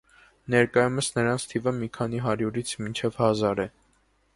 [0.53, 3.73] Ներկայումս նրանց թիվը մի քանի հարյուրից մինչև հազար է։